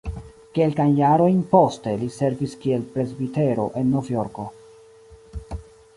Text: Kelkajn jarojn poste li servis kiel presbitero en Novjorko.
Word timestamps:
Kelkajn 0.53 0.95
jarojn 0.99 1.43
poste 1.51 1.93
li 2.03 2.09
servis 2.17 2.57
kiel 2.65 2.89
presbitero 2.97 3.69
en 3.83 3.93
Novjorko. 3.97 4.51